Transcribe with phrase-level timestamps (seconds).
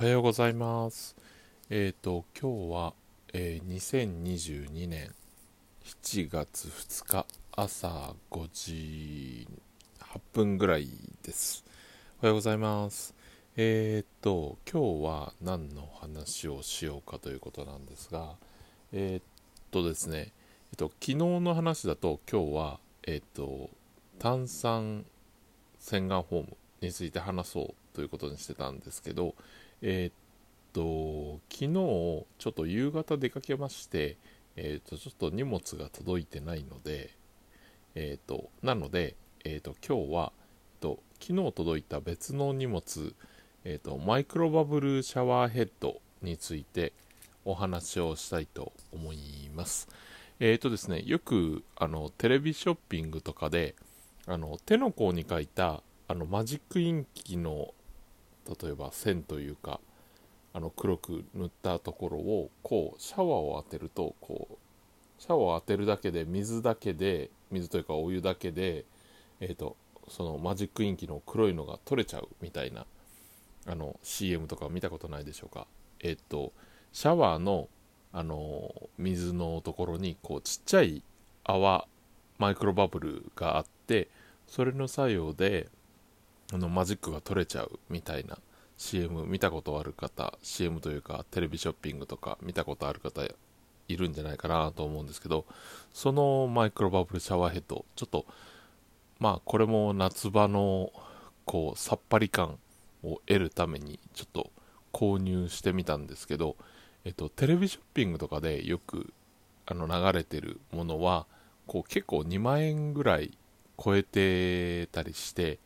[0.00, 1.14] おはようございます。
[1.68, 2.94] えっ、と、今日は、
[3.34, 5.14] えー2022年
[5.84, 9.46] 7月2日朝5時
[10.00, 10.88] 8分ぐらい
[11.22, 11.66] です。
[12.22, 13.14] おはようございます。
[13.58, 18.36] えっ、と、今日は何の話をしようかということなんですが、
[18.94, 19.22] えっ、
[19.70, 20.32] とですね、
[20.72, 23.68] えっと、昨日の話だと今日は、えっ、と、
[24.18, 25.04] 炭酸
[25.78, 29.34] 洗顔フォームについて話そうということにしてたんですけど、
[29.82, 30.12] えーっ
[30.74, 31.72] と、昨日、
[32.38, 34.18] ちょっと夕方出かけまして、
[34.56, 37.10] えーっと、ちょっと荷物が届いてないので、
[37.94, 40.32] えーっと、なので、えっと、今日は、
[40.74, 43.14] えっと、昨日届いた別の荷物、
[43.64, 46.92] えっと、マイクロバブルシャワーヘッドについて
[47.46, 49.88] お話をしたいと思います。
[50.40, 53.74] えーっとですね、よく、あの、テレビショッピングとかで、
[54.26, 57.72] あの、手の甲に書いた、あの、マジックインキの
[58.48, 59.80] 例えば線というか
[60.52, 64.56] あの黒く塗ったところをこうシャワーを当てるとこう
[65.22, 68.84] シャワーを当てるだけで水だけで水というかお湯だけで、
[69.40, 69.76] えー、と
[70.08, 72.86] そのマジックインキの黒いのが取れちゃうみたいな
[73.66, 75.66] あの CM とか見たことないでしょうか。
[76.00, 76.52] えっ、と
[76.92, 77.68] シャワーの
[78.12, 81.04] あの水のところにこうちっちゃい
[81.44, 81.86] 泡
[82.38, 84.08] マイクロバブルがあって
[84.48, 85.68] それの作用で
[86.52, 88.38] あのマジックが取れちゃうみたいな
[88.76, 93.22] CM 見たことある方 CM というかテレビショッピングとか見たことある方
[93.88, 95.44] いるんじゃないかなと思うんですけど
[95.92, 98.26] そのマイクロバブルシャワーヘッドちょっと
[99.18, 100.92] まあこれも夏場の
[101.44, 102.58] こうさっぱり感
[103.02, 104.50] を得るためにちょっと
[104.92, 106.56] 購入してみたんですけど、
[107.04, 109.12] えっと、テレビショッピングとかでよく
[109.66, 111.26] あの流れてるものは
[111.66, 113.36] こう結構2万円ぐらい
[113.82, 115.58] 超えてたりして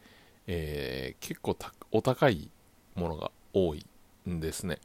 [0.47, 1.57] えー結構
[1.91, 2.51] お高い
[2.95, 3.87] ものが多い
[4.29, 4.79] んですね。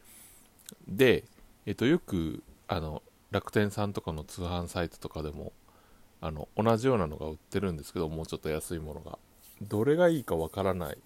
[0.88, 1.24] で、
[1.66, 3.02] えっと、よくあの
[3.32, 5.52] 楽天さんとかの通販サイトとかでも
[6.22, 9.18] あの同じようなのが売ってるんですけどもうちょっと安いものが
[9.62, 11.00] どれがいいかわからないっ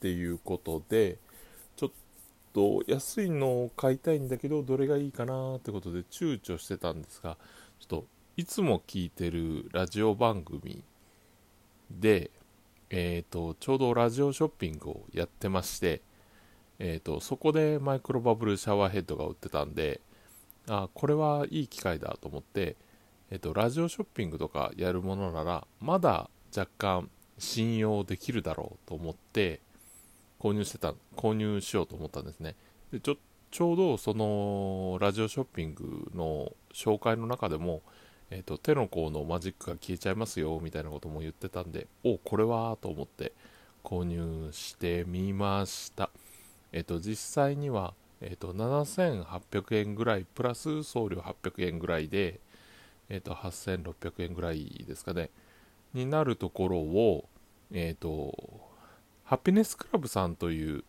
[0.00, 1.18] ていうことで
[1.76, 1.90] ちょっ
[2.52, 7.36] と安いのを買いたいんだけどどれがいいかなってことで躊躇してたんですが
[7.78, 8.06] ちょっと
[8.36, 10.82] いつも聞いてるラジオ番組
[11.90, 12.30] で
[12.90, 16.02] えー、とちょうどラジオショッピングをやってまして、
[16.78, 20.00] えー、とそこでマイクロバブルシャワーヘッドが売ってたんで
[20.68, 22.76] あこれはいい機会だと思って、
[23.30, 29.60] えー、とラジオショッピングとかやるものならまだ若干信用できるだろうと思って
[30.40, 32.56] 購入してた購入しようと思ったんですね。
[32.92, 33.16] でちょ
[33.50, 37.82] ちょうどそのラジオショッピングの紹介の中でも
[38.30, 43.32] えー、と手の甲のマジックが消えちゃいますよみたいなことも言ってたんでおこれはと思って
[43.82, 46.10] 購入してみました。
[46.72, 52.40] えっ、と実際には、えー、と7800円ぐらいプラス送料800円ぐらいで、
[53.08, 55.30] えー、と8600円ぐらいですかね
[55.92, 57.24] になるところを
[57.72, 58.70] えっ、と
[59.24, 60.84] ハピネスクラブさんという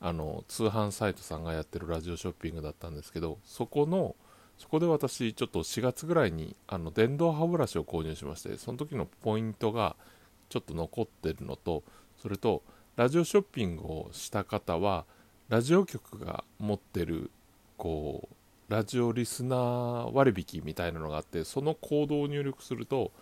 [0.00, 4.16] あの通販サイトさんがやってるラジオショッピングだったんですけどそこの
[4.60, 9.96] そこで私ちょっと4月ぐらいにあの電動歯ブラシを購入しましてその時のポイントが
[10.50, 11.82] ちょっと残ってるのと
[12.18, 12.62] それと
[12.94, 15.06] ラジオショッピングをした方は
[15.48, 17.30] ラジオ局が持ってる
[17.78, 23.12] こうラジオリスナー割引みたいなのがあってそのコードを入力すると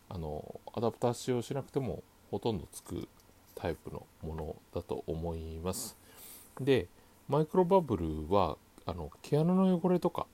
[0.09, 3.09] あのアダプター使用しなくてもほとんどつく
[3.55, 5.97] タイプのものだと思います。
[6.61, 6.87] で
[7.29, 8.57] マイクロバブルは
[8.87, 10.27] あの毛穴の汚れとか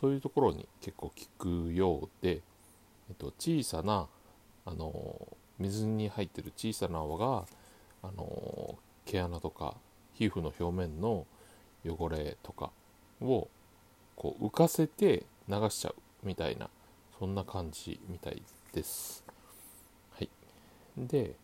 [0.00, 2.42] そういうところに結構効くようで、
[3.08, 4.08] えっと、小さな
[4.64, 7.44] あの水に入ってる小さな泡が
[8.02, 9.76] あの毛穴とか
[10.14, 11.26] 皮膚の表面の
[11.84, 12.70] 汚れとか
[13.20, 13.48] を
[14.16, 15.94] こう浮かせて流しちゃう
[16.24, 16.68] みたいな
[17.18, 18.42] そんな感じみたい
[18.72, 19.24] です。
[20.18, 20.28] はい。
[20.96, 21.36] で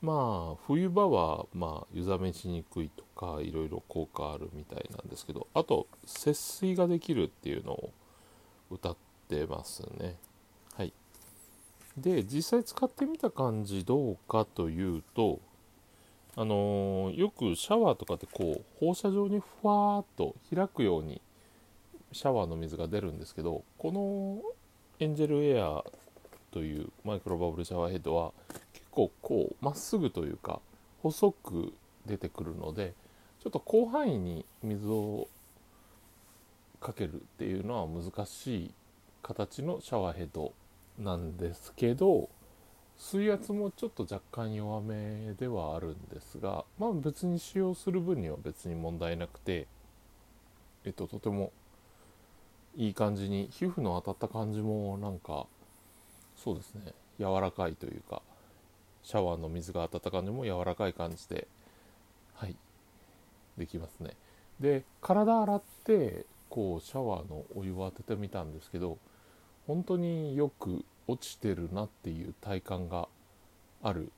[0.00, 7.92] まあ冬場はまあ湯冷めしにくいとかいろいろ効果あるみたいなんですけどあと節水ができるっていうのを
[8.70, 8.96] 歌っ
[9.28, 10.16] てますね。
[12.00, 15.40] で実際使ってみた感じどうかというと
[16.36, 21.20] あのー、よくシャワーとかってこう放射状にふわーっと開くように
[22.12, 24.40] シャワーの水が出るんですけどこの
[25.00, 25.82] エンジェルエア
[26.50, 28.32] というマイクロバブルシャワーヘッドは
[28.72, 30.60] 結構こうまっすぐというか
[31.02, 31.72] 細く
[32.06, 32.94] 出てくるので
[33.42, 35.28] ちょっと広範囲に水を
[36.80, 38.74] かけるっていうのは難しい
[39.22, 40.52] 形のシャワーヘッド
[40.98, 42.28] なんですけど
[42.96, 49.68] 水圧もちょっと若干弱めではあるんですがまあ別に使用する分には別に問題なくて
[50.84, 51.52] えっととても
[52.76, 55.46] いい感じに皮膚の当たった感じもなんか
[56.36, 58.22] そうですね柔らかいというか
[59.02, 61.46] シャワーの水が当たった感じも柔らかい感じで
[62.34, 62.56] はい
[63.56, 64.10] できますね。
[64.60, 68.98] で体洗ってこうシャワーのお湯を当ててみたんですけど
[69.68, 73.06] 本当によく落ちてるなっていう体感が
[73.82, 74.10] ある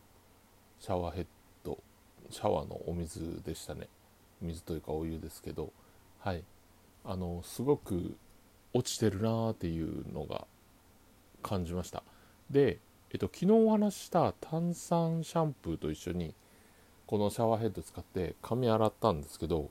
[0.79, 1.26] シャワーヘッ
[1.64, 1.76] ド
[2.31, 3.88] シャワーのお水でしたね。
[4.41, 5.73] 水というかお湯ですけど
[6.20, 6.44] はい。
[7.05, 8.17] あのすごく
[8.73, 10.47] 落ちてるなーっていうのが
[11.43, 12.05] 感じました。
[12.49, 12.79] で、
[13.11, 16.32] えっと、昨日お話した炭酸シャンプーと一緒に
[17.06, 19.69] このシャワーヘッド使って髪洗ったんですけど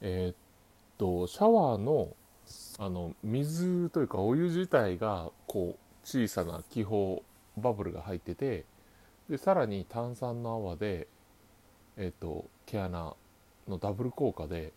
[0.00, 0.36] えー、っ
[0.98, 2.16] とシャワーの
[2.78, 7.20] あの水というかお湯自体がこう小さな気泡
[7.56, 8.64] バブルが入ってて
[9.28, 11.06] でさらに炭酸の泡で、
[11.96, 13.14] えーと毛穴
[13.68, 14.72] のダブル効果で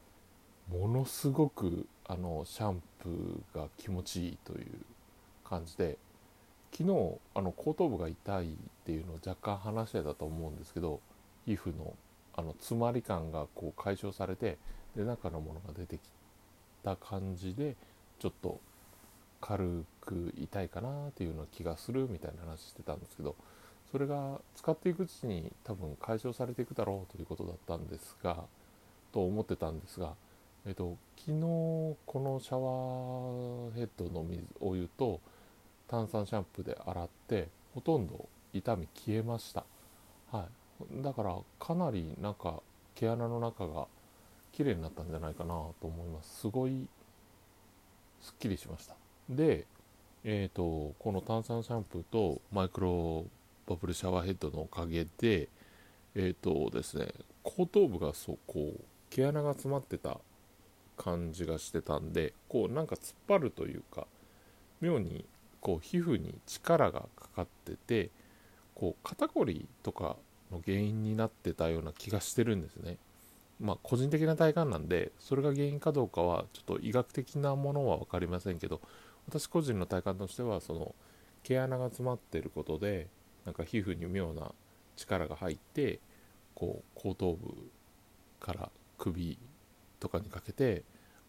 [0.70, 4.68] ものすごくあのシャンプーが気持ちいいという
[5.44, 5.98] 感じで
[6.72, 6.90] 昨日
[7.34, 11.00] あの後頭部が痛いっていうのを若干話してたと思うんですけど
[11.46, 11.94] 皮膚の
[12.38, 14.58] あの詰まり感がこう解消されて
[14.96, 16.02] で中のものが出てき
[16.86, 17.76] た感じで
[18.20, 18.60] ちょっと
[19.42, 23.36] 軽く痛いかなっていうような気がするみたいな話してたんですけど
[23.92, 28.44] それが使っていくうちに多分解消されていくだろうということだったんですが
[29.12, 30.14] と思ってたんですが
[30.68, 35.22] えっと、昨日このシャワーヘッドの水お湯と
[35.88, 39.64] 炭酸シャンプーで洗ってほとんど痛み消えました、
[40.32, 40.48] は
[40.92, 42.64] い、だからかなりなんか
[42.96, 43.86] 毛穴の中が
[44.56, 46.88] 綺麗になったんじゃないかなと思いますすごい
[48.22, 48.96] すっきりしました
[49.30, 49.66] で
[50.28, 53.26] えーと、この炭酸シャンプーとマイクロ
[53.68, 55.50] バブルシャワーヘッドのおかげで
[56.16, 57.10] えっ、ー、とですね
[57.44, 58.82] 後頭部がそうこう
[59.12, 60.18] 毛穴が詰まってた
[60.98, 64.08] 感じがしてたんでこうなんか突っ張るというか
[64.82, 65.26] 妙に
[65.62, 68.10] こう皮膚に力がかかってて
[68.74, 70.16] こう肩こりとか
[70.52, 72.98] の原因になってたような気がしてるんですね。
[73.60, 78.82] まあ個人的な体感なんでそれが原因かどうかはちょっと医学的なものは分かりませんけど
[79.28, 80.96] 私個人の体感としてはその
[81.44, 83.08] 毛穴が詰まってることで
[83.46, 84.52] なんか皮膚に妙な
[84.96, 86.00] 力が入って
[86.54, 87.54] こう後頭部
[88.40, 89.38] から首
[90.00, 90.84] とかにかけて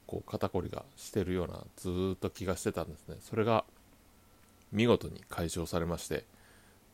[0.07, 3.17] こう肩こりがしてるようなずっと気がしてたんですね。
[3.21, 3.65] それが
[4.73, 6.25] 見事に解消されまして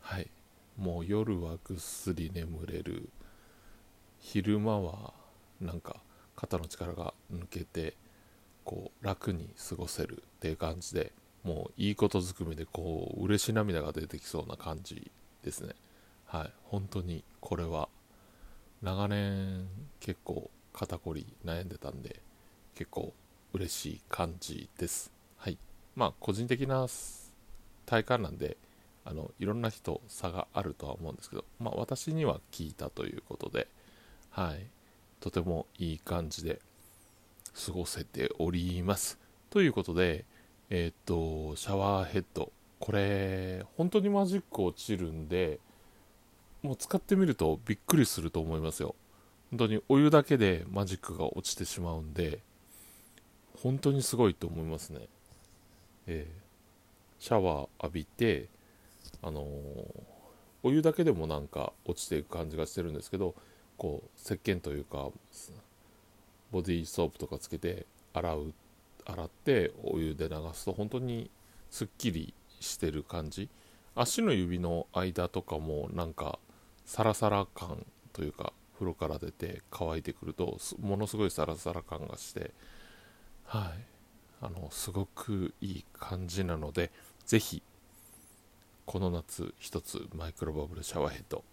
[0.00, 0.30] はい。
[0.76, 3.08] もう夜はぐっすり眠れる。
[4.18, 5.12] 昼間は
[5.62, 5.96] なんか
[6.36, 7.94] 肩の力が抜けて
[8.64, 11.12] こう楽に過ごせるっていう感じで
[11.44, 15.10] もういいことずくめでこう嬉し涙が出てきそうな感じ
[15.42, 15.74] ですね。
[16.26, 16.52] はい。
[16.64, 17.88] 本当にこれは
[18.80, 19.66] 長年
[20.00, 22.20] 結構肩こり悩んでたんで
[22.74, 23.12] 結構
[23.52, 25.10] 嬉しい感じです。
[25.36, 25.58] はい。
[25.96, 26.86] まあ個人的な
[27.86, 28.56] 体感なんで
[29.04, 33.66] あのいろんな人差があるとは思うんですけど、まあ、私には聞いたということで、
[34.30, 34.66] はい、
[35.22, 36.60] とてもいい感じで
[37.64, 39.20] 過ごせております。
[39.50, 40.24] ということで、
[40.68, 42.50] えー、っと、シャワーヘッド。
[42.80, 45.60] これ、本当にマジック落ちるんで、
[46.62, 48.96] もう使ってみるとびっくりすると思いますよ。
[49.50, 52.40] 本当にお湯だけでマジックが落ちてしまうんで、
[53.62, 55.06] 本当にすごいと思いますね。
[56.08, 58.48] えー、シャワー浴びて、
[59.22, 59.46] あのー、
[60.64, 63.36] お湯だけでもなんか落ちていく感じがしてるんですけど、
[63.82, 65.10] こう、石鹸というか、
[66.52, 67.84] ボディーソープとかつけて
[68.14, 68.54] 洗う、
[69.04, 71.28] 洗ってお湯で流すと本当に
[71.68, 73.48] すっきりしてる感じ。
[73.96, 76.38] 足の指の間とかもなんか
[76.86, 82.52] サラサラ感というか風呂から出て乾いてくるとものすごいサラサラ感がして
[83.44, 83.84] はい
[84.40, 86.90] あのすごくいい感じなので
[87.26, 87.62] ぜひ
[88.86, 91.44] この夏一つマイクロバブルシャワーヘッド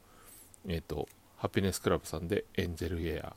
[0.67, 1.09] えっ、ー、と
[1.39, 3.33] ハピネスクラブさんでエンジェルエア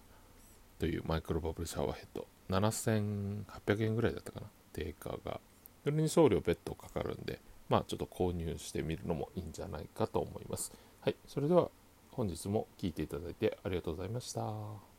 [0.81, 2.27] というマイクロバブルシャワーヘッド。
[2.51, 4.47] 7800円ぐらいだったかな。
[4.73, 5.41] 定価が。
[5.85, 10.73] それに送料別途かかるんでまあちょっと購入してみるのもいいんじゃないかと思います。
[11.01, 11.71] はいそれでは
[12.11, 14.92] 本日も聴いていただいてありがとうございました。